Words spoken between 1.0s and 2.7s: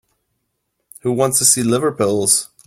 Who wants to see liver pills?